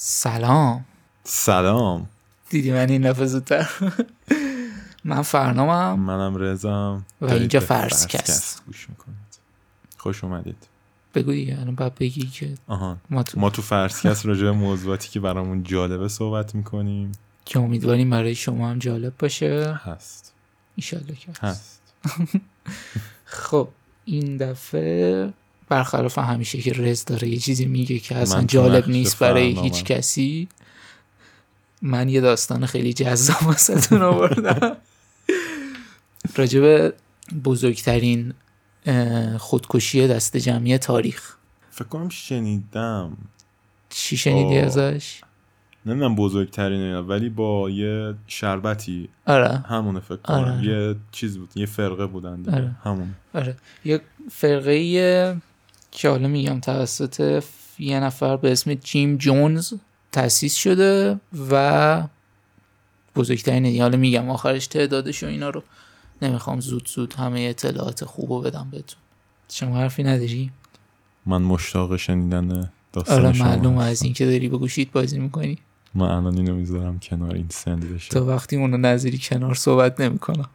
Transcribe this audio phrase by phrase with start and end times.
[0.00, 0.84] سلام.
[1.24, 2.08] سلام.
[2.50, 3.70] دیدی من این دفعه زودتر؟
[5.04, 5.98] من فرنامم.
[6.00, 9.38] منم رزام و اینجا فرسکست گوش می‌کنید.
[9.96, 10.66] خوش اومدید.
[11.14, 12.96] بگو دیگه الان باید بگی که آها.
[13.10, 17.12] ما تو ما تو فرسکست راجع به موضوعاتی که برامون جالبه صحبت می‌کنیم.
[17.44, 19.80] که امیدواریم برای شما هم جالب باشه.
[19.84, 20.34] هست.
[20.76, 21.42] ایشالله که هست.
[21.42, 21.80] هست.
[23.24, 23.68] خب
[24.04, 25.32] این دفعه
[25.68, 29.60] برخلاف همیشه که رز داره یه چیزی میگه که اصلا جالب نیست برای.
[29.60, 30.48] هیچ کسی
[31.82, 34.76] من یه داستان خیلی جذاب واسهتون آوردم.
[36.36, 36.92] راجع به
[37.44, 38.34] بزرگترین
[39.38, 41.34] خودکشی دست جمعی تاریخ
[41.70, 43.16] فکر کنم شنیدم
[43.88, 44.64] چی شنیدی آه.
[44.64, 45.20] ازش؟
[45.86, 50.64] نمی‌دونم بزرگترین اینا ولی با یه شربتی آره همونه فکر کنم آره.
[50.64, 52.56] یه چیز بود یه فرقه بودن دیگه.
[52.56, 52.76] آره.
[52.84, 55.40] همون آره یه فرقه
[55.90, 57.44] که حالا میگم توسط
[57.78, 59.72] یه نفر به اسم جیم جونز
[60.12, 62.02] تأسیس شده و
[63.16, 63.82] بزرگترین دیگه.
[63.82, 65.62] حالا میگم آخرش تعدادش و اینا رو
[66.22, 69.00] نمی‌خوام زود زود همه اطلاعات خوب رو بدم بهتون.
[69.48, 70.50] شما حرفی نداری؟
[71.26, 73.84] من مشتاق شنیدن داستان آره معلومه.
[73.84, 75.58] از این که داری به گوشیت بازی می‌کنی.
[75.94, 78.10] من الان اینو می‌ذارم کنار این سند بشه.
[78.10, 80.48] تا وقتی اونو نظری کنار صحبت نمی‌کنم.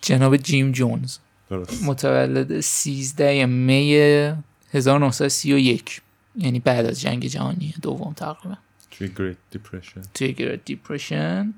[0.00, 1.18] جناب جیم جونز.
[1.50, 1.82] درست.
[1.84, 3.94] متولد 13 می
[4.72, 6.02] 1931
[6.36, 8.56] یعنی بعد از جنگ جهانی دوم تقریبا.
[8.90, 11.54] توی Great Depression توی Great Depression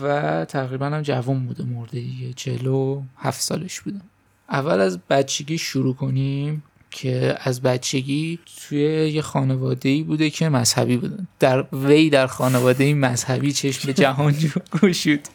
[0.00, 4.00] و تقریبا هم جوان بوده مرده دیگه 47 سالش بوده.
[4.48, 10.96] اول از بچگی شروع کنیم که از بچگی توی یه خانواده ای بوده که مذهبی
[10.96, 14.34] بودن در وی در خانواده مذهبی چشم جهان
[14.82, 15.28] گشود.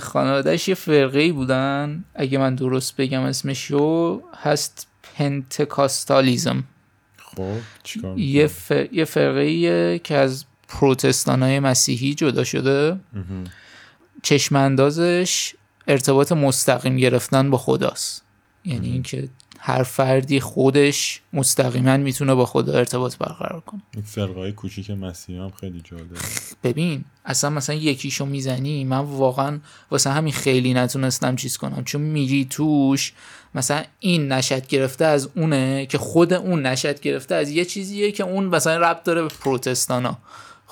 [0.00, 2.04] خانوادهش یه فرقه ای بودن.
[2.14, 6.64] اگه من درست بگم اسمشو هست پنتکاستالیزم.
[7.16, 8.72] خب چیکار یه, ف...
[8.92, 13.00] یه فرقه ایه که از پروتستان های مسیحی جدا شده.
[13.12, 13.44] مهم.
[14.22, 15.54] چشم اندازش
[15.88, 18.22] ارتباط مستقیم گرفتن با خداست.
[18.64, 19.28] یعنی اینکه
[19.58, 23.82] هر فردی خودش مستقیما می‌تونه با خدا ارتباط برقرار کنه.
[23.94, 26.16] این فرقه های کوچیک مسیحی هم خیلی جالبه.
[26.62, 29.58] ببین اصلا مثلا یکیشو می‌زنی من واقعا
[29.90, 31.84] واسه همین خیلی نتونستم چیز کنم.
[31.84, 33.12] چون میری توش
[33.54, 38.24] مثلا این نشد گرفته از اونه که خود اون نشد گرفته از یه چیزیه که
[38.24, 40.18] اون مثلا ربط داره به پروتستانا.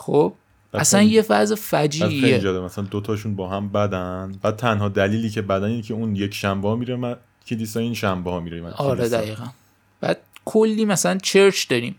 [0.00, 0.32] خب
[0.74, 2.50] اصلا یه فاز فجیعیه.
[2.50, 4.34] مثلا دوتاشون با هم بدن.
[4.42, 7.16] بعد تنها دلیلی که بدن اینه که اون یک شنبه ها میره من
[7.46, 9.08] کلیسا این شنبه ها میره من آره.
[9.08, 9.46] دقیقا.
[10.00, 11.94] بعد کلی مثلا چرچ داریم.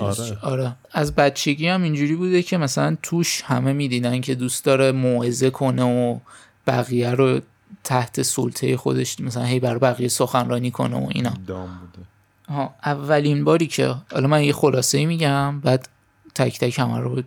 [0.00, 0.38] آره.
[0.42, 0.72] آره.
[0.92, 5.82] از بچگی هم اینجوری بوده که مثلا توش همه می‌دیدن که دوست داره موعظه کنه
[5.82, 6.18] و
[6.66, 7.40] بقیه رو
[7.84, 11.32] تحت سلطه خودش مثلا هی بر بقیه سخنرانی کنه و اینا.
[11.46, 12.06] دام بوده.
[12.48, 15.88] آها، اولین باری که حالا من یه خلاصه میگم بعد
[16.34, 17.22] تک تک همه رو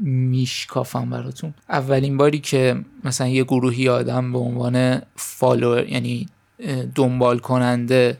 [0.00, 1.54] میشکافم براتون.
[1.68, 6.26] اولین باری که مثلا یه گروهی آدم به عنوان فالوور یعنی
[6.94, 8.18] دنبال کننده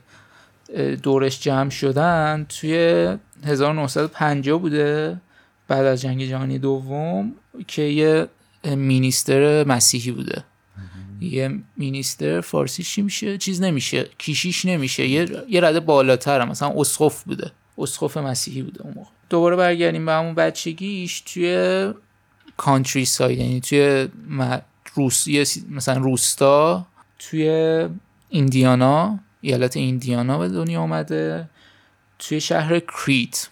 [1.02, 3.08] دورش جمع شدن توی
[3.44, 5.20] 1950 بوده
[5.68, 7.32] بعد از جنگ جهانی دوم
[7.66, 8.26] که یه
[8.64, 10.44] مینیستر مسیحی بوده.
[11.20, 14.08] یه مینیستر فارسی چی میشه؟ چیز نمیشه.
[14.18, 15.06] کیشیش نمیشه.
[15.06, 16.48] یه, یه رده بالاتر هم.
[16.48, 17.50] مثلا اسقف بوده.
[17.78, 19.10] اسقف مسیحی بوده اون موقع.
[19.30, 21.92] دوباره برگردیم به همون بچگیش توی
[22.56, 24.08] کانتری ساید یعنی توی
[24.94, 26.86] روسیه مثلا روستا
[27.18, 27.48] توی
[28.28, 31.48] ایندیانا ایالت ایندیانا به دنیا آمده
[32.18, 33.48] توی شهر کریت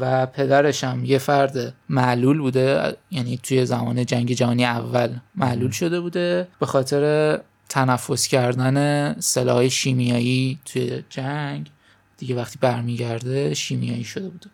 [0.00, 6.00] و پدرش هم یه فرد معلول بوده یعنی توی زمان جنگ جهانی اول معلول شده
[6.00, 11.70] بوده به خاطر تنفس کردن سلاح شیمیایی توی جنگ.
[12.18, 14.50] دیگه وقتی برمیگرده شیمیایی شده بوده.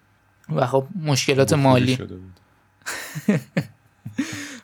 [0.56, 1.98] و خب مشکلات مالی.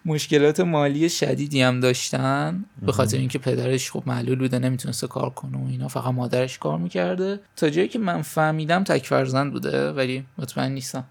[0.04, 5.58] مشکلات مالی شدیدی هم داشتن به خاطر اینکه پدرش خب معلول بوده نمی‌تونسته کار کنه
[5.58, 7.40] و اینا فقط مادرش کار می‌کرده.
[7.56, 11.04] تا جایی که من فهمیدم تک فرزند بوده ولی مطمئن نیستم.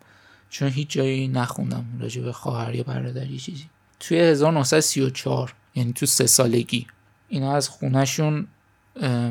[0.50, 3.65] چون هیچ جایی نخوندم راجع به خواهر یا برادر یه چیزی.
[4.00, 6.88] توی 1934 یعنی تو سه سالگی
[7.27, 8.47] اینا از خونهشون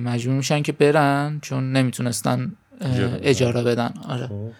[0.03, 3.29] مجبور میشن که برن چون نمی‌تونستن اجاره بدن.
[3.29, 4.27] اجاره بدن آره.
[4.27, 4.51] خب.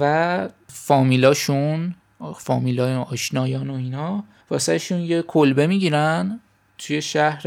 [0.00, 1.94] و فامیلاشون
[2.38, 6.40] فامیلای آشنایان و اینا واسهشون یه کلبه می‌گیرن
[6.78, 7.42] توی شهر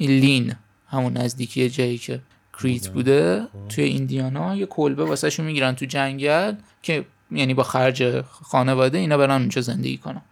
[0.00, 0.54] لین
[0.88, 2.20] همون نزدیکی جایی که
[2.58, 4.56] کریت بوده توی ایندیانا.
[4.56, 9.96] یه کلبه واسهشون می‌گیرن تو جنگل که یعنی با خرج خانواده اینا برن اونجا زندگی
[9.96, 10.22] کنن.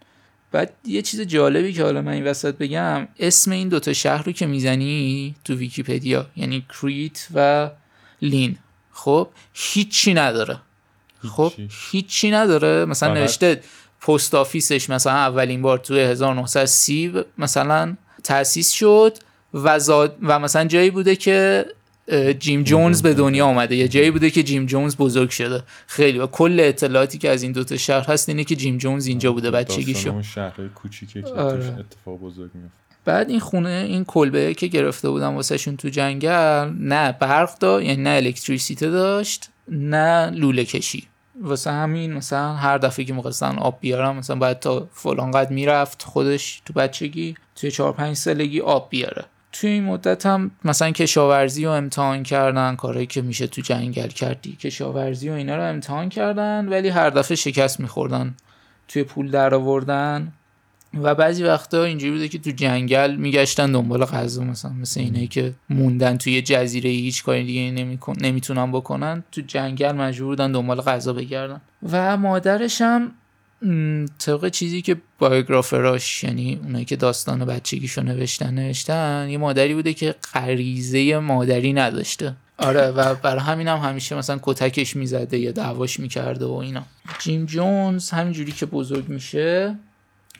[0.51, 4.31] بعد یه چیز جالبی که حالا من این وسط بگم اسم این دوتا شهر رو
[4.31, 7.69] که می‌زنی تو ویکیپدیا یعنی کریت و
[8.21, 8.57] لین.
[8.93, 10.57] خب هیچی نداره.
[11.29, 11.53] خب
[11.91, 12.31] هیچی.
[12.31, 12.85] نداره.
[12.85, 13.61] مثلا فقط- نوشته
[14.01, 19.17] پست آفیسش مثلا اولین بار توی 1930 مثلا تأسیس شد
[19.53, 21.65] و, زاد و مثلا جایی بوده که
[22.39, 25.63] جیم جونز به دنیا آمده یا جایی بوده که جیم جونز بزرگ شده.
[25.87, 26.19] خیلی.
[26.19, 29.51] و کل اطلاعاتی که از این دوتا شهر هست اینه که جیم جونز اینجا بوده.
[29.51, 29.93] بچگیشو.
[29.93, 31.65] داستان اون شهرهای کوچیکه که آره.
[31.79, 37.11] اتفاق بزرگ میفته بعد این خونه این کلبه که گرفته بودن واسهشون تو جنگل نه
[37.11, 41.07] برق داشت یعنی نه الکتریسیته داشت نه لوله کشی.
[41.41, 46.03] واسه همین مثلا هر دفعه که می‌خواستن آب بیارن مثلا باید تا فلان قد می‌رفت
[46.03, 49.25] خودش تو بچگی توی چهار پنج سالگی آب بیاره.
[49.51, 54.55] توی این مدت هم مثلا کشاورزی رو امتحان کردن کارهایی که میشه تو جنگل کردی.
[54.55, 58.35] کشاورزی و اینا رو امتحان کردن ولی هر دفعه شکست میخوردن.
[58.87, 60.33] توی پول در آوردن
[61.01, 65.53] و بعضی وقتا اینجوری بوده که تو جنگل میگشتن دنبال غذا مثلا مثل اینایی که
[65.69, 71.13] موندن توی جزیره هیچ کاری دیگه نمیکن نمی‌تونن بکنن تو جنگل مجبور بودن دنبال غذا
[71.13, 71.61] بگردن.
[71.91, 73.11] و مادرش هم
[74.19, 80.15] طبق چیزی که بایوگرافراش یعنی اونایی که داستان بچگیشو نوشتن نوشتن یه مادری بوده که
[80.33, 82.35] غریزه مادری نداشته.
[82.57, 86.83] آره و برای همین هم همیشه مثلا کتکش می‌زده یا دعواش می‌کرده و اینا.
[87.19, 89.75] جیم جونز همینجوری که بزرگ میشه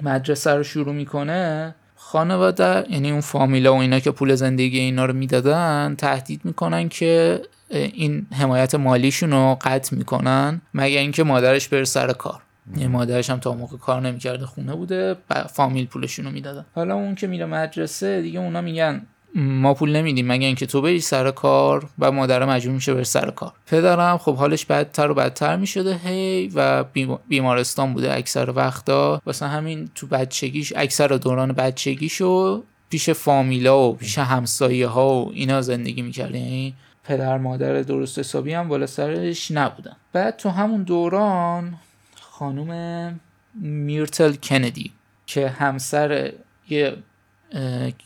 [0.01, 5.13] مدرسه رو شروع می‌کنه خانواده یعنی اون فامیلا و اینا که پول زندگی اینا رو
[5.13, 12.13] می‌دادن تهدید می‌کنن که این حمایت مالیشون رو قطع می‌کنن مگر اینکه مادرش بره سر
[12.13, 12.41] کار.
[12.77, 15.15] یعنی مادرش هم تا موقع کار نمی‌کرده خونه بوده
[15.53, 16.65] فامیل پولشون رو می‌دادن.
[16.75, 19.01] حالا اون که میره مدرسه دیگه اونا میگن
[19.35, 23.31] ما پول نمیدیم مگر اینکه تو بری سر کار و مادر مجبور میشه بره سر
[23.31, 23.53] کار.
[23.68, 29.21] پدرم خب حالش بدتر و بدتر می‌شده هی و بیما- بیمارستان بوده اکثر وقتا.
[29.25, 35.62] واسه همین تو بچگیش اکثر دوران بچگیشو پیش فامیلا و پیش همسایه ها و اینا
[35.62, 39.95] زندگی می‌کرده یعنی پدر مادر درست حسابی هم بالا سرش نبودن.
[40.13, 41.74] بعد تو همون دوران
[42.21, 43.19] خانم
[43.56, 44.91] میرتل کندی
[45.25, 46.31] که همسر
[46.69, 46.95] یه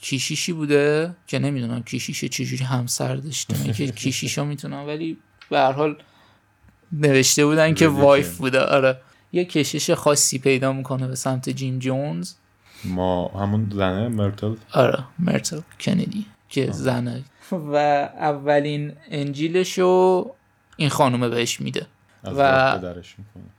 [0.01, 5.17] کیشیشی بوده که نمی‌دونم کیشیش چجوری همسر داشته من که کیشیشا می‌تونم ولی
[5.49, 5.95] به هر حال
[6.91, 7.87] نوشته بودن که.
[7.87, 8.59] وایف بوده.
[8.59, 8.97] آره.
[9.31, 12.33] یه کشش خاصی پیدا می‌کنه به سمت جیم جونز.
[12.83, 17.23] ما همون زنه مرتل؟ آره مرتل کندی که زنه.
[17.51, 17.75] و
[18.19, 20.25] اولین انجیلشو
[20.77, 21.87] این خانومه بهش میده.
[22.23, 22.79] و-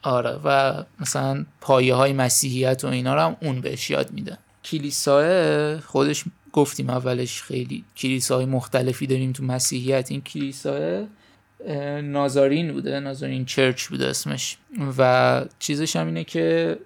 [0.03, 4.39] آره و مثلا پایه های مسیحیت و اینا رو هم اون بهش یاد میده.
[4.71, 10.11] کلیساه خودش گفتیم اولش خیلی کلیساهای مختلفی داریم تو مسیحیت.
[10.11, 11.07] این کلیساه
[11.67, 14.57] اه، نازارین بوده نازارین چرچ بوده اسمش.
[14.99, 16.77] و چیزش هم اینه که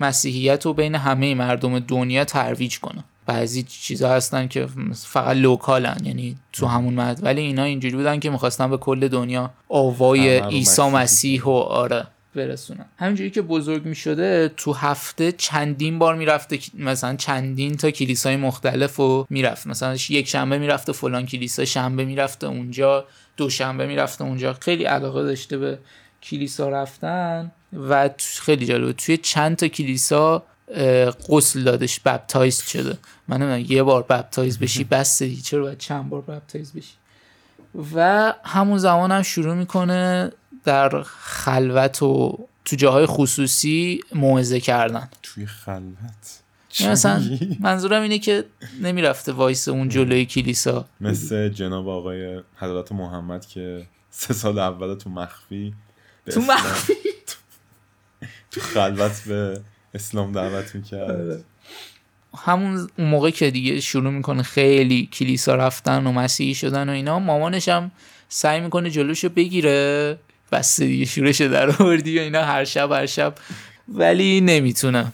[0.00, 3.04] مسیحیت رو بین همه مردم دنیا ترویج کنه.
[3.26, 8.30] بعضی چیزا هستن که فقط لوکالن یعنی تو همون مرد ولی اینا اینجوری بودن که
[8.30, 12.06] می‌خواستن به کل دنیا آوای عیسی مسیح و آره.
[12.34, 18.36] برسونن همینجوری که بزرگ می شده تو هفته چندین بار می‌رفته مثلا چندین تا کلیسای
[18.36, 19.66] مختلف و می‌رفت.
[19.66, 24.52] مثلا یک شنبه می‌رفته فلان کلیسا شنبه می‌رفته اونجا دوشنبه می‌رفته اونجا.
[24.52, 25.78] خیلی علاقه داشته به
[26.22, 27.50] کلیسا رفتن
[27.88, 28.92] و خیلی جالبه.
[28.92, 30.42] توی چند تا کلیسا
[31.28, 32.98] غسل دادش بپتایز شده.
[33.28, 36.94] من نمی‌دونم یه بار بپتایز بشی بس چرا باید چند بار بپتایز بشی؟
[37.94, 40.32] و همون زمان هم شروع می‌کنه
[40.64, 45.08] در خلوت و تو جاهای خصوصی موعظه کردن.
[45.22, 46.42] توی خلوت؟
[46.78, 48.44] یعنی مثلا چی؟ منظورم اینه که
[48.82, 50.86] نمی‌رفته وایس اون جلوی کلیسا.
[51.00, 55.74] مثل جناب آقای حضرت محمد که سه سال اول تو مخفی
[56.30, 56.94] تو مخفی؟
[58.50, 59.60] تو خلوت به
[59.94, 61.44] اسلام دعوت می‌کرد.
[62.36, 67.18] همون اون موقع که دیگه شروع می‌کنه خیلی کلیسا رفتن و مسیحی شدن و اینا
[67.18, 67.90] مامانش هم
[68.28, 70.18] سعی می‌کنه جلوشو بگیره.
[70.52, 73.34] بس دیگه شورش در آوردی و اینا هر شب هر شب
[73.88, 75.12] ولی نمی‌تونه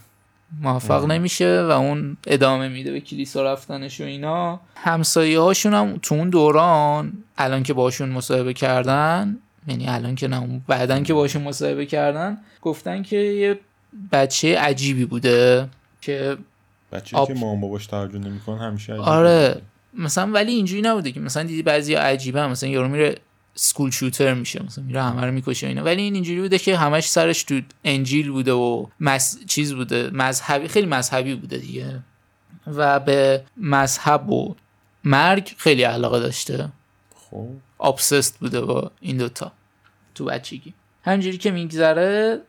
[0.63, 6.15] موفق نمیشه و اون ادامه میده به کلیسا رفتنش و اینا همسایه هاشون هم تو
[6.15, 11.87] اون دوران الان که باشون مصاحبه کردن یعنی الان که نه بعدن که باشون مصاحبه
[11.87, 13.59] کردن گفتن که یه
[14.13, 15.69] بچه عجیبی بوده
[16.01, 16.37] که
[16.93, 17.29] بچه آب.
[17.29, 19.09] که مامان باباش توجه نمیکن همیشه عجیبه.
[19.09, 19.63] آره
[19.95, 22.51] مثلا ولی اینجوری نبوده که مثلا دیدی بعضی عجیبه هم.
[22.51, 23.15] مثلا یارو میره
[23.61, 25.83] سکول شوتر میشه مثلا میره همه رو می‌کشه اینا.
[25.83, 29.39] ولی این اینجوری بوده که همش سرش تو انجیل بوده و مس...
[29.47, 32.01] چیز بوده مذهبی خیلی مذهبی بوده دیگه.
[32.67, 34.55] و به مذهب و
[35.05, 36.69] مرگ خیلی علاقه داشته.
[37.31, 37.49] خب.
[37.79, 39.53] آبسست بوده با این دوتا
[40.15, 40.75] تو بچگی.
[41.03, 42.41] همینجوری که میگذره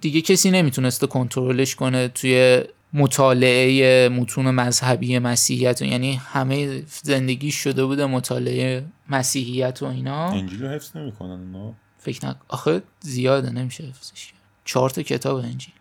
[0.00, 8.06] دیگه کسی نمی‌تونسته کنترلش کنه توی مطالعه متون مذهبی مسیحیت یعنی همه زندگی شده بوده
[8.06, 10.28] مطالعه مسیحیت و اینا.
[10.28, 14.40] انجیل رو حفظ نمی‌کنن اونا؟ فکر نک آخه زیاده نمیشه حفظش کرد.
[14.64, 15.74] چهار تا کتاب انجیل.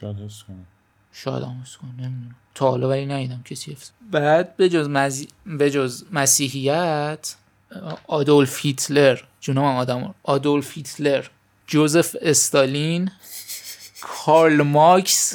[0.00, 0.66] شاید حفظ کنن
[1.12, 2.34] شاید هم حفظ کنه نمی‌دونم.
[2.54, 3.90] تا حالا ولی ندیدم کسی حفظ.
[4.10, 5.28] بعد به جز, مزی...
[5.46, 7.34] به جز مسیحیت
[8.06, 9.18] آدولف هیتلر.
[9.40, 11.24] جنوب آدم آدولف هیتلر.
[11.66, 13.10] جوزف استالین.
[14.04, 15.34] کارل ماکس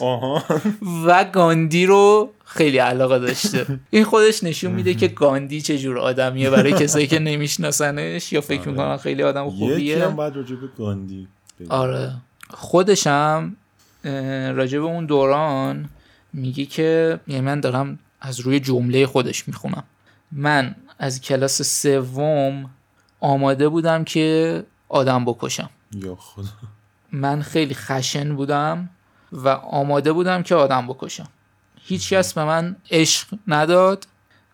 [1.06, 3.80] و گاندی رو خیلی علاقه داشته.
[3.90, 8.62] این خودش نشون میده که گاندی چه جور آدمیه برای کسایی که نمیشناسنش یا فکر
[8.62, 8.72] آره.
[8.72, 10.06] می‌کنن خیلی آدم یکی خوبیه.
[10.06, 11.28] هم بعد راجع به گاندی
[11.60, 11.72] بگیم.
[11.72, 12.14] آره.
[12.50, 13.56] خودشم
[14.04, 15.90] اه، راجع به اون دوران
[16.34, 19.84] میگه که یعنی من دارم از روی جمله خودش می‌خونم.
[20.32, 22.70] من از کلاس سوم
[23.20, 25.70] آماده بودم که آدم بکشم.
[25.96, 26.46] یا خدا.
[27.12, 28.90] من خیلی خشن بودم
[29.32, 31.28] و آماده بودم که آدم بکشم.
[31.82, 34.08] هیچ کس به من عشق نداد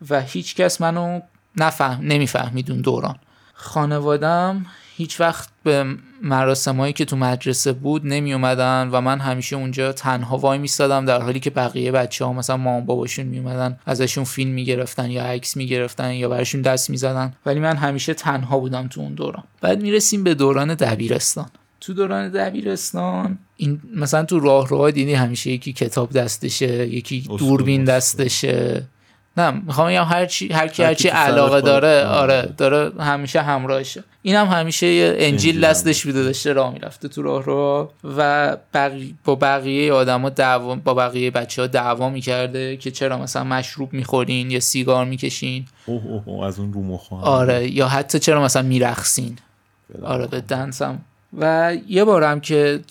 [0.09, 1.19] و هیچ کس منو
[1.57, 3.15] نفهم نمی‌فهمید اون دوران.
[3.53, 4.65] خانوادم
[4.97, 10.37] هیچ وقت به مراسمایی که تو مدرسه بود نمی اومدن و من همیشه اونجا تنها
[10.37, 14.51] وای میستادم در حالی که بقیه بچه ها مثلا مام باباشون می اومدن ازشون فیلم
[14.51, 17.33] می‌گرفتن یا عکس می‌گرفتن یا براشون دست می‌زدن.
[17.45, 19.43] ولی من همیشه تنها بودم تو اون دوران.
[19.61, 21.49] بعد می‌رسیم به دوران دبیرستان.
[21.85, 27.83] تو دوران دبیرستان این مثلا تو راه راه دیدی همیشه یکی کتاب دستشه یکی دوربین.
[27.83, 28.83] دستشه.
[29.37, 32.53] نه می‌خوام بگم هر چی هر کی هر چی علاقه داره آره.
[32.57, 34.03] داره همیشه همراهشه.
[34.21, 39.15] این هم همیشه یه انجیل دستش بوده داشته راه می‌رفته تو راه رو و بقی...
[39.23, 44.51] با بقیه آدما دعوا با بقیه بچه ها دعوا می‌کرده که چرا مثلا مشروب می‌خورین
[44.51, 45.65] یا سیگار می‌کشین.
[45.85, 49.37] اوه اوه اوه از اون رو مخوان آره یا حتی چرا مثلا میرخسین
[50.03, 51.01] آره به دنسم
[51.39, 52.81] و یه بارم که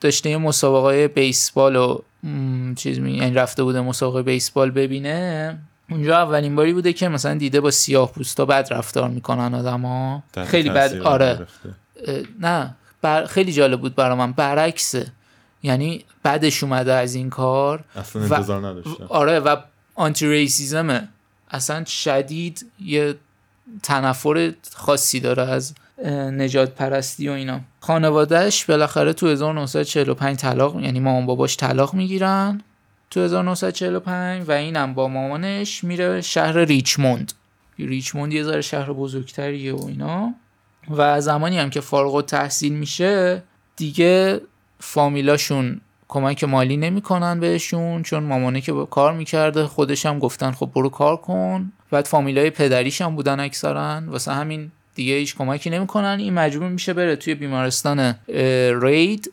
[0.00, 1.98] داشته یه مسابقه بیسبال و
[2.76, 5.58] چیز می یعنی رفته بوده مسابقه بیسبال ببینه
[5.90, 10.22] اونجا اولین باری بوده که مثلا دیده با سیاه پوستا بد رفتار می‌کنن آدما.
[10.46, 11.46] خیلی بد آره.
[12.40, 13.24] نه بر...
[13.26, 14.32] خیلی جالب بود برا من.
[14.32, 15.06] برعکسه.
[15.62, 19.06] یعنی بعدش اومده از این کار اصلا و- انتظار نداشتم.
[19.08, 19.56] آره و
[19.94, 21.08] آنتی ریسیزمه
[21.50, 23.14] اصلا شدید یه
[23.82, 25.74] تنفر خاصی داره از
[26.32, 27.60] نجات پرستی و اینا.
[27.80, 32.60] خانوادهش بالاخره تو 1945 طلاق یعنی مامان باباش طلاق می‌گیرن
[33.10, 37.32] تو 1945 و اینم با مامانش میره شهر ریچموند.
[37.78, 40.34] ریچموند یه ذره شهر بزرگتریه و اینا.
[40.90, 43.42] و زمانی هم که فارغ التحصیل میشه
[43.76, 44.40] دیگه
[44.80, 50.70] فامیلاشون کمک مالی نمی‌کنن بهشون چون مامانه که با کار می‌کرده خودش هم گفتن خب
[50.74, 51.72] برو کار کن.
[51.90, 54.02] بعد فامیلای پدریش هم بودن اکثرا.
[54.06, 56.16] واسه همین دیگه هیچ کمکی نمی‌کنن.
[56.18, 58.14] این مجبور میشه بره توی بیمارستان
[58.82, 59.32] رید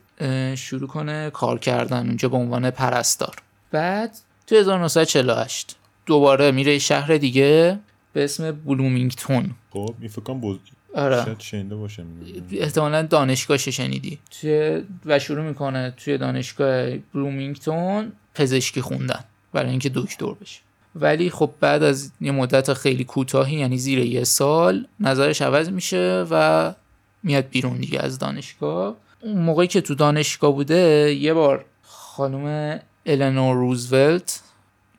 [0.56, 3.36] شروع کنه کار کردن اونجا به عنوان پرستار.
[3.72, 5.76] بعد توی 1948
[6.06, 7.80] دوباره میره شهر دیگه
[8.14, 9.52] به اسم بلومینگتون.
[9.70, 10.58] خب این فکر کنم بز...
[10.96, 11.26] آره.
[11.26, 12.06] شاید شنیده باشم
[12.52, 14.20] احتمالا دانشگاهش شنیدی.
[14.42, 20.60] توی و شروع می‌کنه توی دانشگاه بلومینگتون پزشکی خوندن برای اینکه دکتر بشه.
[20.96, 26.26] ولی خب بعد از یه مدت خیلی کوتاهی یعنی زیر یه سال نظرش عوض میشه
[26.32, 26.74] و
[27.24, 28.96] میاد بیرون دیگه از دانشگاه.
[29.22, 34.42] اون موقعی که تو دانشگاه بوده یه بار خانم النور روزولت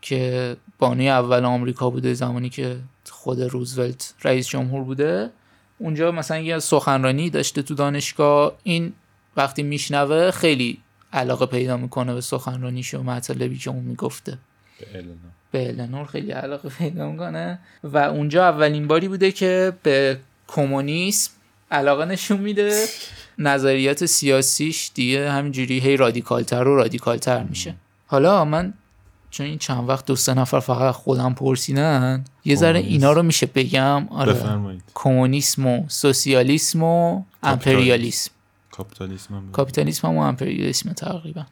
[0.00, 2.76] که بانوی اول آمریکا بوده زمانی که
[3.11, 5.30] خود روزولت رئیس جمهور بوده
[5.78, 8.52] اونجا مثلا یه سخنرانی داشته تو دانشگاه.
[8.62, 8.92] این
[9.37, 10.78] وقتی میشنوه خیلی
[11.12, 14.38] علاقه پیدا می‌کنه به سخنرانیش و مطالبی که اون می‌گفته.
[15.50, 17.58] به النور خیلی علاقه پیدا می‌کنه.
[17.84, 21.30] و اونجا اولین باری بوده که به کمونیسم
[21.70, 22.84] علاقه نشون میده.
[23.38, 27.74] نظریات سیاسیش دیگه همینجوری هی رادیکالتر و رادیکالتر میشه.
[28.06, 28.74] حالا من
[29.30, 32.78] چون این چند وقت دو سه نفر فقط خودم پرسیدن یه ذره.
[32.78, 34.08] اینا رو میشه بگم.
[34.08, 34.32] آره.
[34.94, 38.30] کمونیسم و سوسیالیسم و امپریالیسم.
[38.70, 39.52] کاپیتالیسم هم بگو.
[39.52, 41.46] کاپیتالیسم هم و امپریالیسم تقریبا.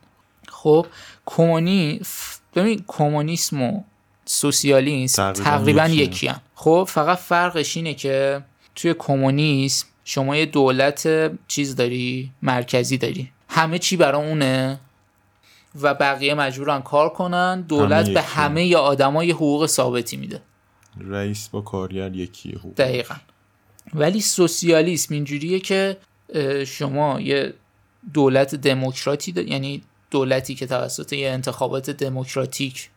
[0.49, 0.87] خب
[1.27, 3.83] کمونی ف- ببین کمونیسم و
[4.25, 5.87] سوسیالیسم تقریباً.
[5.87, 6.41] یکی هم.
[6.55, 8.43] خب فقط فرقش اینه که
[8.75, 14.81] توی کمونیسم شما یه دولت چیز داری مرکزی داری همه چی برای اونه
[15.81, 18.23] و بقیه مجبورن کار کنن دولت همه به.
[18.23, 20.43] همه ی آدما یه حقوق ثابتی میده
[21.01, 23.15] رئیس با کارگر یکیه خوب دقیقا
[23.95, 25.97] ولی سوسیالیسم اینجوریه که
[26.67, 27.55] شما یه
[28.15, 32.91] دولت دموکراتی یعنی دولتی که توسط یه انتخابات دموکراتیک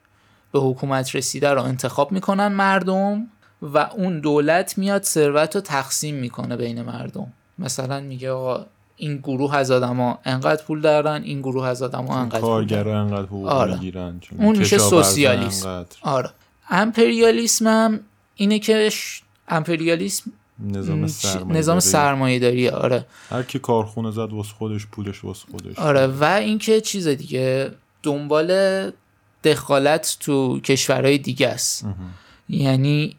[0.51, 3.27] به حکومت رسیده رو انتخاب می‌کنن مردم
[3.62, 8.65] و اون دولت میاد ثروت رو تقسیم می‌کنه بین مردم مثلا میگه آقا
[8.98, 12.41] این گروه از آدما انقدر پول دارن این گروه از آدما انقدر.
[12.41, 13.74] کارگرا انقدر حقوق آره.
[13.74, 15.86] می‌گیرن چون اون میشه سوسیالیسم.
[16.01, 16.29] آره
[16.70, 18.00] امپریالیسم هم
[18.36, 18.89] اینه که.
[19.48, 20.32] امپریالیسم
[20.63, 23.05] نظام سرمایه نظام سرمایه داری آره.
[23.29, 25.79] هر کی کارخونه زد واسه خودش پولش واسه خودش.
[25.79, 27.72] آره و اینکه چیز دیگه
[28.03, 28.91] دنبال
[29.43, 31.86] دخالت تو کشورهای دیگه است.
[32.50, 33.15] یعنی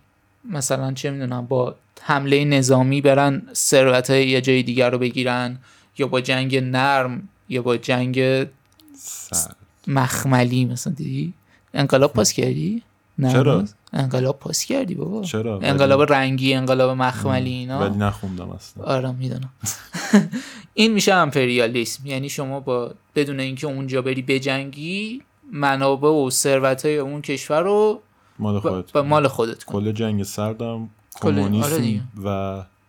[0.51, 5.59] مثلا چه می‌دونم با حمله نظامی برن ثروت یه جای دیگر رو بگیرن
[5.99, 8.47] یا با جنگ نرم یا با جنگ
[9.87, 11.33] مخملی مثلا دیدی؟
[11.75, 12.83] انقلاب پاس کردی؟
[13.19, 13.33] نه.
[13.33, 15.23] چرا؟ انقلاب پاس کردی بابا.
[15.23, 17.81] چرا؟ ولی- انقلاب رنگی انقلاب مخملی اینا.
[17.81, 18.85] ولی نخوندم اصلا.
[18.85, 19.51] آره می‌دونم.
[20.75, 22.07] این میشه امپریالیسم.
[22.07, 25.23] یعنی شما با بدون اینکه اونجا بری بجنگی
[25.53, 28.01] منابع و ثروت های اون کشور رو
[28.39, 30.91] مال خودت با مال خودت کل جنگ سردم
[31.23, 32.01] آره کمونیسم.
[32.25, 32.29] و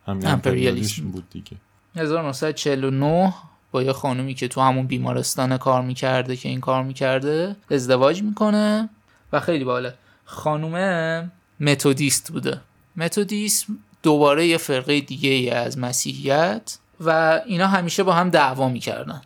[0.07, 0.27] همین.
[0.27, 1.51] امپریالیسم بود دیگه.
[1.95, 3.33] 1949
[3.71, 8.89] با یه خانومی که تو همون بیمارستان کار می‌کرده که این کار می‌کرده ازدواج می‌کنه
[9.33, 9.93] و خیلی باله
[10.25, 12.61] خانومه متودیست بوده.
[12.95, 19.21] متودیسم دوباره یه فرقه دیگه ای از مسیحیت و اینا همیشه با هم دعوا می‌کردن.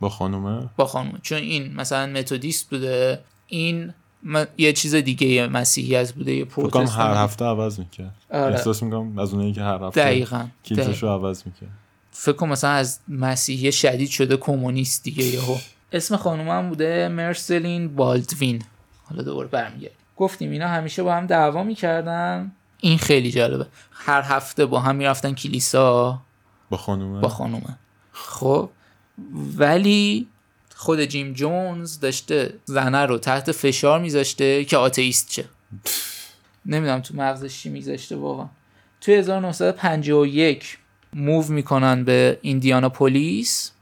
[0.00, 6.12] با خانومه؟ با خانوم چون این مثلا متودیست بوده این م- یه چیز دیگه مسیحیت
[6.12, 8.14] بوده یه پروتستان هر هفته عوض می‌کرد.
[8.32, 8.54] آره.
[8.54, 10.46] احساس می‌کنم از اونایی که هر هفته دقیقا.
[10.64, 11.70] کلیساشو عوض می‌کرد.
[12.10, 15.56] فکر کنم مثلا از مسیحی شدید شده کمونیست دیگه یهو.
[15.92, 18.62] اسم خانومم بوده مرسلین بالدوین.
[19.04, 19.98] حالا دوباره برمیگردیم.
[20.18, 22.52] گفتیم اینا همیشه با هم دعوا می‌کردن.
[22.80, 23.66] این خیلی جالبه.
[23.90, 26.20] هر هفته با هم می‌رفتن کلیسا.
[26.70, 27.78] با خانومه؟ با خانومه.
[28.12, 28.70] خب
[29.56, 30.26] ولی
[30.74, 35.44] خود جیم جونز داشته زنه رو تحت فشار میذاشته که آتئیست شه.
[36.66, 38.46] نمی‌دونم تو مغزش چی میذاشته واقعا.
[39.00, 40.78] توی 1951
[41.12, 43.72] موو می‌کنن به ایندیانا پولیس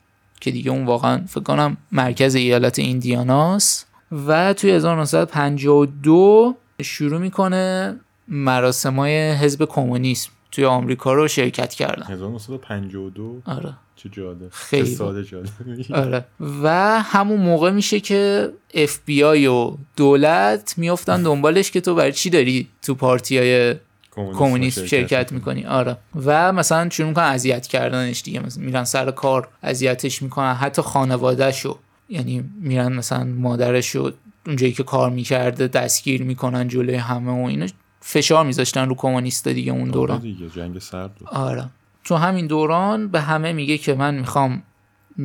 [0.40, 3.85] که دیگه اون واقعا فکر کنم مرکز ایالت ایندیاناست.
[4.12, 7.96] و توی 1952 شروع می‌کنه
[8.28, 12.06] مراسمای حزب کمونیسم توی آمریکا رو شرکت کردن.
[12.12, 13.72] 1952 آره.
[13.96, 14.48] چه جالب.
[14.50, 14.88] خیلی.
[14.88, 15.48] چه ساده جالب.
[16.04, 16.24] آره.
[16.62, 16.68] و
[17.02, 22.30] همون موقع میشه که اف بی آی و دولت میفتن دنبالش که تو برای چی
[22.30, 23.74] داری تو پارتی های
[24.16, 25.96] کمونیست شرکت می‌کنی؟ آره.
[26.24, 28.40] و مثلا شروع می‌کنن اذیت کردنش دیگه.
[28.40, 30.54] مثلا میرن سر کار اذیتش می‌کنن.
[30.54, 31.78] حتی خانوادهشو.
[32.08, 34.12] یعنی میرن مثلا مادرشو
[34.46, 37.66] اونجایی که کار می‌کرده دستگیر می‌کنن جلوی همه و اینا.
[38.00, 40.18] فشار میذاشتن رو کمونیستا دیگه اون دوران.
[40.18, 41.70] دیگه جنگ سرد آره.
[42.04, 44.62] تو همین دوران به همه میگه که من می‌خوام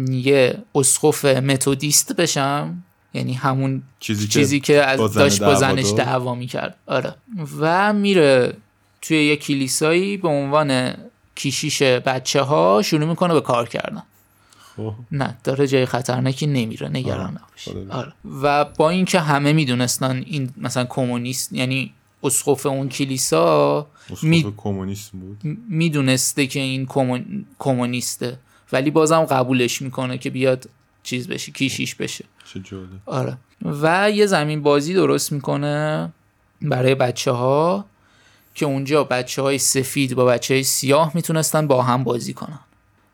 [0.10, 2.84] یه اسقف متودیست بشم.
[3.14, 5.92] یعنی همون چیزی که چیزی که از داشت با زنش.
[5.98, 6.76] دعوا می‌کرد.
[6.88, 7.16] آره.
[7.60, 8.54] و میره
[9.02, 10.94] توی یه کلیسایی به عنوان
[11.36, 14.04] کیشیش بچه ها شروع می‌کنه به کار کردن.
[14.78, 14.94] خب.
[15.12, 18.14] نه داره جای خطرناکی نمیره نگران آه، نباش خدا آره.
[18.42, 23.88] و با اینکه همه می‌دونستن این مثلا کمونیست یعنی اسقف اون کلیسا
[24.24, 25.40] می- کمونیست بود.
[25.70, 27.46] می‌دونسته که این کمون...
[27.60, 28.40] کمونیسته.
[28.72, 30.70] ولی بازم قبولش می‌کنه که بیاد
[31.04, 32.26] چیز بشه کیشیش بشه.
[33.06, 33.38] آره.
[33.66, 36.10] و یه زمین بازی درست می‌کنه
[36.62, 37.86] برای بچه ها
[38.56, 42.60] که اونجا بچه های سفید با بچه های سیاه می‌تونستن با هم بازی کنن.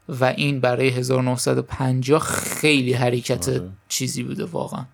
[0.10, 3.70] و این برای 1950 خیلی حرکت آره.
[3.90, 4.86] چیزی بوده واقعا.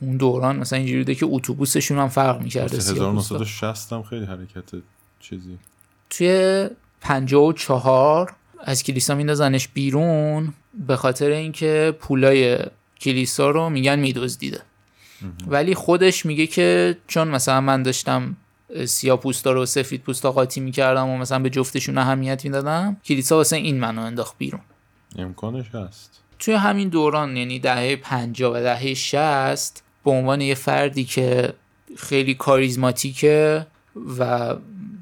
[0.00, 4.24] اون دوران مثلا اینجوری بوده که اتوبوسشون هم فرق می‌کرده واسه سیاه 1960 هم خیلی
[4.24, 4.70] حرکت
[5.20, 5.58] چیزی.
[6.10, 6.68] توی
[7.00, 10.54] 54 از کلیسا میندازنش بیرون
[10.86, 12.58] به خاطر اینکه پولای
[13.00, 14.60] کلیسا رو میگن میدزدیده.
[15.46, 18.36] ولی خودش میگه که چون مثلا من داشتم
[18.86, 22.96] سیاه پوستا رو سفید پوستا قاطی می‌کردم و مثلا به جفتشون اهمیت می‌دادم.
[23.04, 24.60] کلیسا واسه این منو انداخت بیرون.
[25.18, 26.20] امکانش هست.
[26.38, 31.52] توی همین دوران یعنی دهه 50 و دهه 60 به عنوان یه فردی که
[31.96, 33.66] خیلی کاریزماتیکه
[34.18, 34.54] و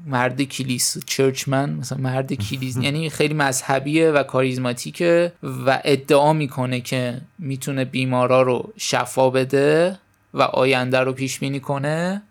[0.05, 7.21] مرد کلیس چرچمن مثلا مرد کلیس یعنی خیلی مذهبیه و کاریزماتیکه و ادعا می‌کنه که
[7.39, 9.99] می‌تونه بیمارا رو شفا بده
[10.33, 12.21] و آینده رو پیش بینی کنه.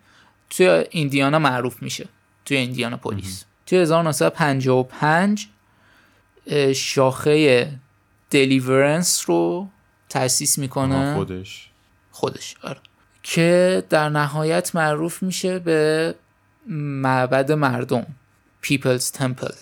[0.50, 2.08] توی ایندیانا معروف میشه.
[2.44, 5.48] توی ایندیانا پلیس توی 1955
[6.46, 7.68] اه، شاخه
[8.30, 9.68] دلیورنس رو
[10.08, 11.14] تأسیس می‌کنه.
[11.14, 11.70] خودش.
[12.10, 12.80] خودش آره.
[13.22, 16.14] که در نهایت معروف میشه به
[16.66, 18.06] معبد مردم
[18.64, 19.54] People's Temple.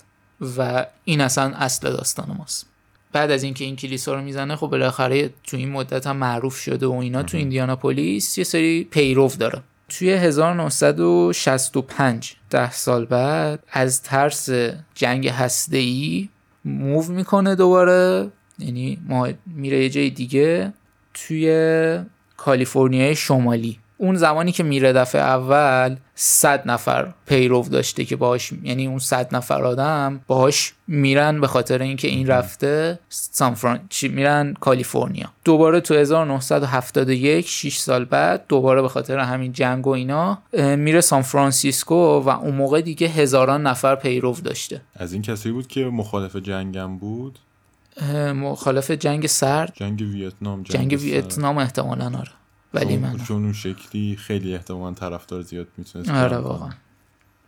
[0.57, 2.67] و این اصلا اصل داستان ماست.
[3.13, 6.87] بعد از اینکه این کلیسا رو می‌زنه خب بالاخره تو این مدت هم معروف شده
[6.87, 9.63] و اینا تو ایندیانا پلیس یه سری پیرو داره.
[9.89, 14.49] توی 1965 ده سال بعد از ترس
[14.95, 15.33] جنگ
[15.73, 16.29] ای
[16.65, 20.73] move می‌کنه دوباره یعنی ما میره یه جای دیگه
[21.15, 21.99] توی
[22.37, 23.79] کالیفرنیای شمالی.
[24.01, 29.37] اون زمانی که میره دفعه اول صد نفر پیرو داشته که باش یعنی اون صد
[29.37, 33.57] نفر آدم باهاش میرن به خاطر اینکه این رفته سان
[33.89, 35.33] چی میرن کالیفرنیا.
[35.45, 41.23] دوباره تو 1971 6 سال بعد دوباره به خاطر همین جنگ و اینا میره سان
[41.23, 44.81] فرانسیسکو و اون موقع دیگه هزاران نفر پیرو داشته.
[44.97, 47.39] از این کسی بود که مخالف جنگم بود؟
[48.35, 52.31] مخالف جنگ سرد؟ جنگ ویتنام جنگ, جنگ ویتنام احتمالاً آره.
[52.75, 56.71] ولی من چون اون شکلی خیلی احتمال طرفدار زیاد می‌تونست آره واقعا.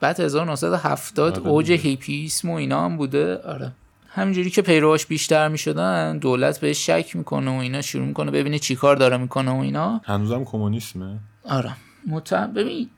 [0.00, 3.36] بعد 1970 آره اوج هیپیسم و اینا هم بوده.
[3.36, 3.72] آره.
[4.08, 8.96] همینجوری که پیروهاش بیشتر می‌شدن دولت بهش شک می‌کنه و اینا شروع می‌کنه ببینه چیکار
[8.96, 10.00] داره می‌کنه و اینا.
[10.04, 11.76] هنوزم کمونیسمه؟ آره.
[12.06, 12.88] متهم ببین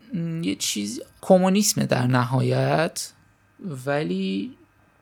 [0.42, 3.12] یه چیز کمونیسمه در نهایت
[3.87, 4.50] ولی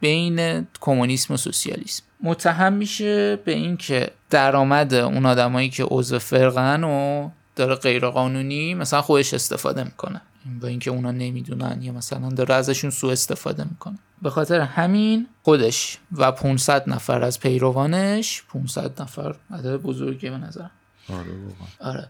[0.00, 2.02] بین کمونیسم و سوسیالیسم.
[2.22, 9.02] متهم میشه به اینکه درآمد اون آدمایی که عضو فرقن و داره غیر قانونی مثلا
[9.02, 10.20] خودش استفاده می‌کنه.
[10.60, 13.98] با اینکه اونا نمی‌دونن یا مثلا داره ازشون سوء استفاده می‌کنه.
[14.22, 20.66] به خاطر همین خودش و 500 نفر از پیروانش 500 نفر عدد بزرگی به نظر.
[21.08, 21.26] آره
[21.80, 22.08] آره.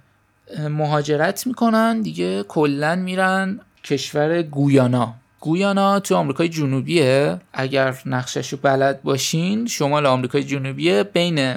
[0.69, 5.15] مهاجرت می‌کنن دیگه کلا میرن کشور گویانا.
[5.41, 11.55] گویانا تو آمریکای جنوبیه؟ اگر نقشش رو بلد باشین شمال آمریکای جنوبیه بین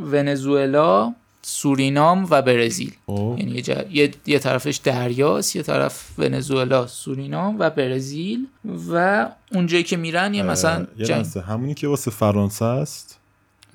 [0.00, 2.92] ونزوئلا سورینام و برزیل.
[3.06, 3.36] خب.
[3.38, 8.46] یعنی یه, یه طرفش دریاست یه طرف ونزوئلا سورینام و برزیل
[8.90, 11.26] و اونجایی که میرن یه مثلا جنگ...
[11.46, 13.18] همونی که واسه فرانسه است؟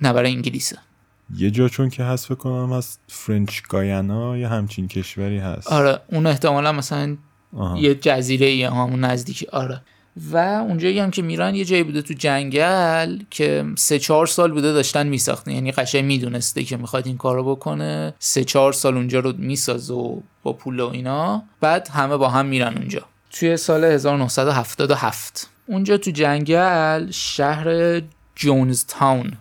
[0.00, 0.78] نه برای انگلیسه.
[1.36, 5.72] یه جا چون که هست کنم از فرنچ گایانا یا همچین کشوری هست.
[5.72, 7.16] آره اون احتمالا مثلا
[7.76, 9.80] یه جزیره یه همون نزدیکی آره.
[10.32, 14.72] و اونجایی هم که میرن یه جایی بوده تو جنگل که سه چهار سال بوده
[14.72, 15.50] داشتن میساختن.
[15.50, 18.14] یعنی قشنگ می‌دونسته که می‌خواد این کارو بکنه.
[18.18, 21.42] سه چهار سال اونجا رو می‌سازه و با پول و اینا.
[21.60, 23.02] بعد همه با هم میرن اونجا.
[23.30, 28.00] توی سال 1977 اونجا تو جنگل شهر
[28.36, 29.32] جونز تاون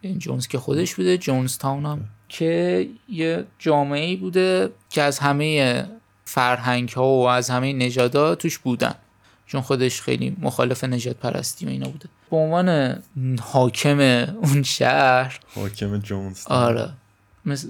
[0.00, 5.84] این جونز که خودش بوده جونز تاون هم که یه جامعه بوده که از همه
[6.34, 8.94] فرهنگ ها و از همه نژادها توش بودن.
[9.46, 12.08] چون خودش خیلی مخالف نجات پرستی و اینا بوده.
[12.30, 12.98] به عنوان
[13.40, 14.00] حاکم
[14.42, 15.40] اون شهر.
[15.54, 16.46] حاکم جونز.
[16.46, 16.88] آره.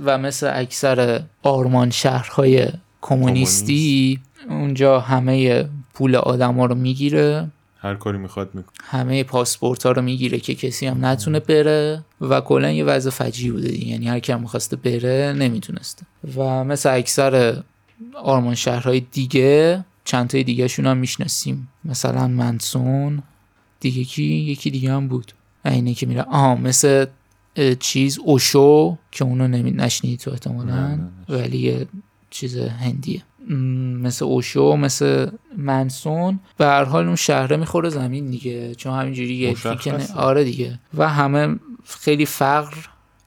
[0.05, 2.69] و مثل اکثر آرمان شهرهای
[3.01, 7.49] کمونیستی اونجا همه پول آدم ها رو می‌گیره.
[7.79, 8.73] هر کاری می‌خواد می‌کنه.
[8.85, 12.05] همه پاسپورت ها رو می‌گیره که کسی هم نتونه بره.
[12.21, 16.03] و کلا یه وضع فجی بوده یعنی هر کی هم می‌خواسته بره نمی‌تونسته.
[16.37, 17.63] و مثل اکثر
[18.15, 21.69] آرمان شهرهای دیگه چند تای دیگه شون هم می‌شناسیم.
[21.85, 23.23] مثلا منسون
[23.81, 25.33] دیگه کی یکی دیگه هم بود.
[25.65, 26.23] اینه که میره.
[26.23, 27.07] آها مثل
[27.81, 30.99] چیز اوشو که اونو نمی نشنید تو احتمالا.
[31.29, 31.87] ولی یه
[32.31, 33.23] چیز هندیه.
[34.03, 36.41] مثل اوشو مثل منسون.
[36.57, 38.75] به هر حال اون شهره می‌خوره زمین دیگه.
[38.75, 39.57] چون همینجوری یه
[40.17, 40.81] آره دیگه.
[40.95, 42.77] و همه خیلی فقر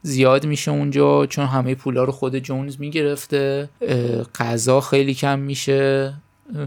[0.06, 3.68] زیاد میشه اونجا چون همه پولا رو خود جونز می‌گرفته.
[4.38, 6.14] غذا خیلی کم میشه.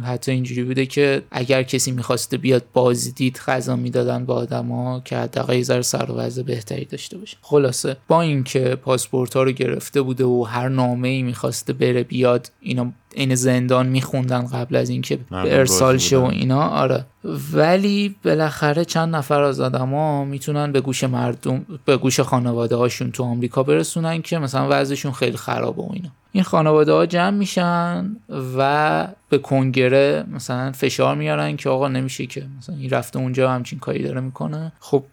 [0.03, 5.55] حتی اینجوری بوده که اگر کسی می‌خواسته بیاد بازدید غذا می‌دادن با آدما که حداقل
[5.55, 7.37] یه ذره سر و بهتری داشته باشه.
[7.41, 12.51] خلاصه با اینکه پاسپورت ها رو گرفته بوده و هر نامه ای می‌خواسته بره بیاد
[12.61, 16.61] اینا این زندان میخوندن قبل از اینکه ارسال شه و اینا.
[16.61, 17.05] آره.
[17.53, 23.23] ولی بالاخره چند نفر از آدما می‌تونن به گوش مردم به گوش خانواده هاشون تو
[23.23, 26.09] آمریکا برسونن که مثلا وضعشون خیلی خرابه و اینا.
[26.31, 28.15] این خانواده ها جمع میشن
[28.57, 33.79] و به کنگره مثلا فشار میارن که آقا نمیشه که مثلا این رفته اونجا همچین
[33.79, 34.71] کاری داره می‌کنه.
[34.79, 35.03] خب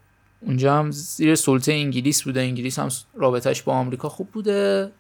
[0.41, 2.41] اونجا هم زیر سلطه انگلیس بوده.
[2.41, 4.91] انگلیس هم رابطهش با آمریکا خوب بوده.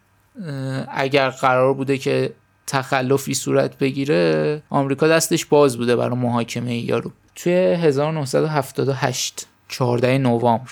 [0.89, 2.33] اگر قرار بوده که
[2.67, 7.11] تخلفی صورت بگیره آمریکا دستش باز بوده برای محاکمه یارو.
[7.35, 10.71] توی 1978 14 نوامبر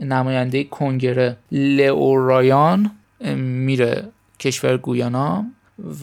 [0.00, 2.90] نماینده کنگره لئو رایان
[3.36, 4.08] میره
[4.40, 5.44] کشور گویانا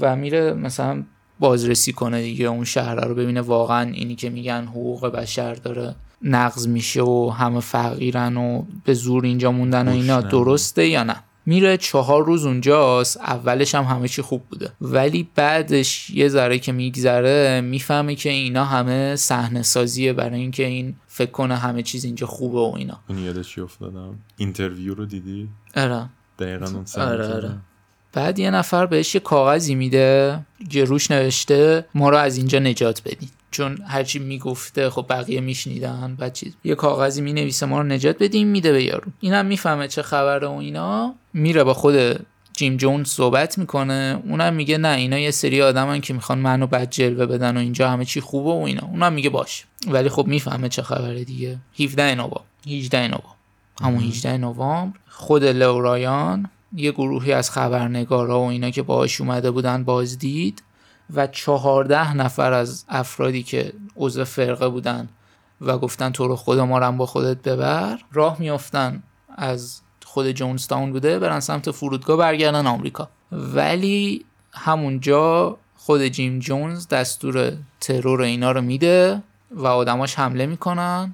[0.01, 1.03] و میره مثلا
[1.39, 2.45] بازرسی کنه دیگه.
[2.45, 7.59] اون شهر رو ببینه واقعا اینی که میگن حقوق بشر داره نقض میشه و همه
[7.59, 10.21] فقیرن و به زور اینجا موندن و اینا.
[10.21, 14.71] درسته یا نه؟ میره چهار روز اونجاست اولش هم همه چی خوب بوده.
[14.81, 20.95] ولی بعدش یه ذره که میگذره می‌فهمه که اینا همه صحنه سازیه برای اینکه این
[21.07, 22.99] فکر کنه همه چیز اینجا خوبه و اینا.
[23.09, 26.09] اون یادش افتادم؟ اینترویو رو دیدی؟ آره.
[26.39, 27.57] دقیقا اون آره آره.
[28.13, 33.01] بعد یه نفر بهش یه کاغذی میده که روش نوشته ما رو از اینجا نجات
[33.05, 33.29] بدین.
[33.53, 38.47] چون هرچی می‌گفته خب بقیه میشنیدن بعد چیز یه کاغذی می‌نویسه ما رو نجات بدیم
[38.47, 39.11] میده به یارو.
[39.19, 41.15] اینم می‌فهمه چه خبره و اینا.
[41.33, 41.95] میره با خود
[42.57, 44.21] جیم جونز صحبت می‌کنه.
[44.23, 47.89] اونم میگه نه اینا یه سری آدمن که می‌خوان منو بد جلوه بدن و اینجا
[47.89, 48.87] همه چی خوبه و اینا.
[48.87, 49.65] اونم میگه باش.
[49.87, 51.57] ولی خب می‌فهمه چه خبره دیگه.
[51.79, 52.41] 17 نوامبر.
[52.67, 53.27] 18 نوامبر.
[53.81, 54.97] همون 18 نوامبر.
[55.09, 60.63] خود لورایان یه گروهی از خبرنگارا و اینا که باهاش اومده بودن بازدید.
[61.15, 65.09] و چهارده نفر از افرادی که عضو فرقه بودن
[65.61, 69.03] و گفتن تو رو خود ما با خودت ببر راه میافتن
[69.35, 73.09] از خود جونستاون بوده برن سمت فرودگاه برگردن آمریکا.
[73.31, 81.13] ولی همونجا خود جیم جونز دستور ترور اینا رو میده و آدماش حمله می‌کنن.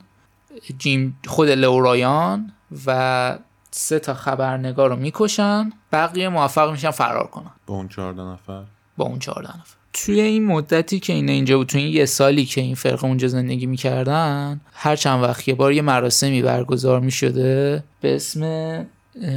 [0.77, 2.51] جیم خود لورایان
[2.85, 3.39] و
[3.71, 5.71] سه تا خبرنگار رو می‌کشن.
[5.91, 7.51] بقیه موفق میشن فرار کنن.
[7.67, 8.63] با اون چهارده نفر؟
[8.97, 9.78] با اون چهارده نفر.
[9.93, 13.27] توی این مدتی که این اینجا بود توی این یه سالی که این فرقه اونجا
[13.27, 18.85] زندگی می‌کردن هر چند وقت یه بار یه مراسمی برگزار می‌شده به اسم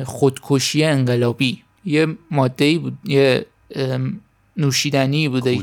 [0.05, 1.63] خودکشی انقلابی.
[1.85, 3.47] یه ماده بود یه
[4.57, 5.59] نوشیدنی بوده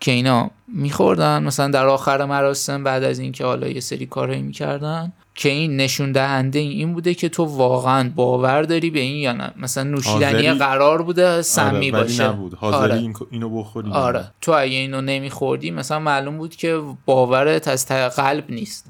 [0.00, 1.42] که اینا میخوردن.
[1.42, 6.12] مثلا در آخر مراسم بعد از اینکه حالا یه سری کارهایی می‌کردن که این نشون
[6.12, 11.02] دهنده این بوده که تو واقعا باور داری به این یا نه؟ مثلا نوشیدنی قرار
[11.02, 12.28] بوده سمی آره باشه.
[12.28, 12.54] نبود.
[12.54, 13.14] حاضری آره.
[13.30, 13.90] اینو بخوری.
[13.90, 14.30] آره.
[14.40, 18.86] تو اگه اینو نمیخوردی مثلا معلوم بود که باورت از قلب نیست.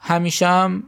[0.00, 0.82] همیشه هم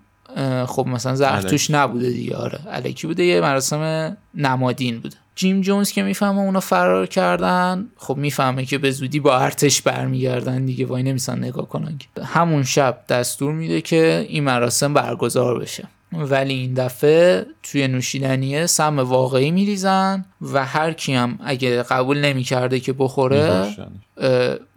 [0.66, 2.36] خب مثلا زهر توش نبوده دیگه.
[2.36, 2.60] آره.
[2.66, 5.16] الکی بوده یه مراسم نمادین بوده.
[5.34, 10.64] جیم جونز که می‌فهمه اونا فرار کردن خب می‌فهمه که به زودی با ارتش برمیگردن
[10.64, 11.98] دیگه وای نمیسن نگاه کنن.
[12.24, 15.88] همون شب دستور میده که این مراسم برگزار بشه.
[16.12, 22.80] ولی این دفعه توی نوشیدنیه سم واقعی میریزن و هر کی هم اگه قبول نمی‌کرده
[22.80, 23.74] که بخوره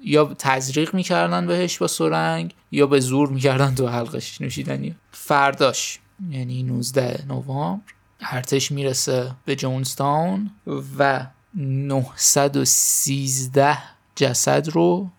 [0.03, 4.95] یا تزریق می‌کردن بهش با سرنگ یا به زور می‌کردن تو حلقش نوشیدنی.
[5.11, 5.99] فرداش
[6.31, 7.81] یعنی 19 نوامبر.
[8.19, 10.51] ارتش می‌رسه به جونستاون
[10.97, 13.78] و 913
[14.15, 15.10] جسد رو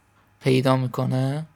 [0.41, 1.47] پیدا می‌کنه.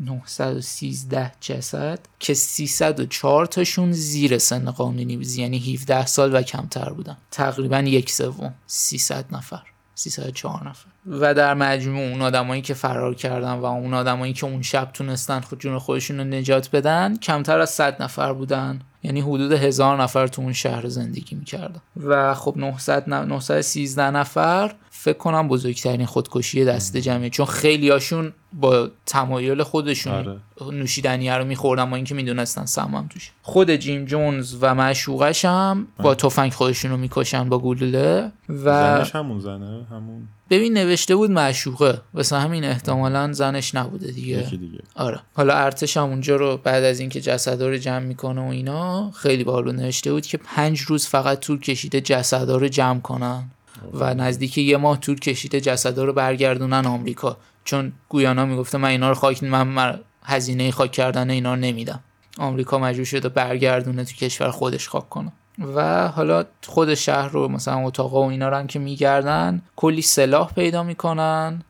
[0.00, 7.16] 913 جسد که 304 تاشون زیر سن قانونی بود یعنی 17 سال و کمتر بودن.
[7.30, 8.54] تقریبا یک سوم.
[8.66, 9.62] 300 نفر.
[9.94, 10.86] 304 نفر.
[11.06, 15.40] و در مجموع اون آدمایی که فرار کردن و اون آدمایی که اون شب تونستن
[15.40, 18.80] خود جون خودشون رو نجات بدن کمتر از 100 نفر بودن.
[19.02, 21.80] یعنی حدود هزار نفر تو اون شهر زندگی می‌کردن.
[22.06, 28.90] و خب 900 913 نفر فکر کنم بزرگترین خودکشی دست جمعی چون خیلی هاشون با
[29.06, 30.36] تمایل خودشون آره.
[30.72, 33.30] نوشیدنی رو میخوردن با اینکه می‌دونستن سمم توش.
[33.42, 39.14] خود جیم جونز و معشوقش هم با تفنگ خودشون رو می‌کشن با گلوله و زنش
[39.14, 40.28] همون زنه همون.
[40.50, 42.00] ببین نوشته بود معشوقه.
[42.14, 44.36] واسه همین احتمالا زنش نبوده دیگه.
[44.50, 44.78] دیگه.
[44.94, 45.20] آره.
[45.34, 49.44] حالا ارتش هم اونجا رو بعد از اینکه جسدا رو جمع می‌کنه و اینا خیلی
[49.44, 53.50] بالو نوشته بود که پنج روز فقط طول کشیده جسدا رو جمع کنن.
[53.94, 57.36] و نزدیک یه ماه طول کشیده جسدا رو برگردونن آمریکا.
[57.64, 62.00] چون گویانا می‌گفته من اینا رو خاک من هزینه خاک کردن اینا رو نمیدم.
[62.38, 65.32] آمریکا مجبور شده برگردونه تو کشور خودش خاک کنه.
[65.74, 70.52] و حالا خود شهر رو مثلا اتاقا و اینا رو هم که میگردن کلی سلاح
[70.52, 71.62] پیدا می‌کنن.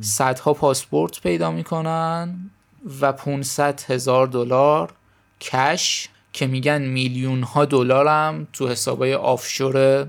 [0.00, 2.50] صدها پاسپورت پیدا می‌کنن
[3.00, 4.92] و 500 هزار دلار
[5.40, 10.06] کش که میگن میلیون ها دلار هم تو حسابای آفشور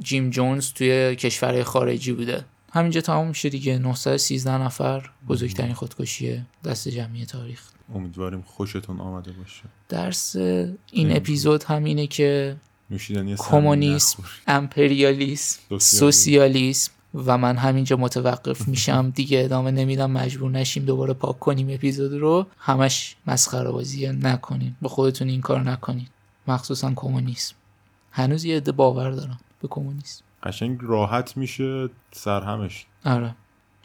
[0.00, 2.44] جیم, جونز توی کشور خارجی بوده.
[2.72, 3.78] همینجا تمام میشه دیگه.
[3.78, 7.62] 913 نفر بزرگترین خودکشی دست جمعی تاریخ.
[7.94, 9.62] امیدواریم خوشتون آمده باشه.
[9.88, 10.36] درس
[10.92, 12.56] این اپیزود همینه که
[13.38, 19.10] کمونیسم امپریالیسم سوسیالیسم و من همینجا متوقف میشم.
[19.16, 20.10] دیگه ادامه نمیدم.
[20.10, 22.46] مجبور نشیم دوباره پاک کنیم اپیزود رو.
[22.58, 24.76] همش مسخره بازی نکنین.
[24.82, 26.06] با خودتون این کار نکنین.
[26.48, 27.54] مخصوصا کمونیسم.
[28.10, 29.38] هنوز یه عده باور دارم.
[29.66, 30.24] به کمونیسم.
[30.42, 32.86] قشنگ راحت میشه سرهمش.
[33.04, 33.34] آره.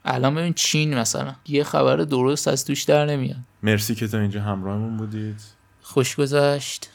[0.06, 1.36] الان ببین چین مثلا.
[1.48, 3.38] یه خبر درست از توش در نمیاد.
[3.64, 5.42] مرسی که تا اینجا همراهمون بودید.
[5.82, 6.90] خوش گذشت.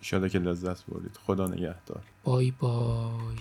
[0.00, 1.18] ایشالا که لذت بردید.
[1.26, 2.02] خدا نگهدار.
[2.24, 3.36] بای بای.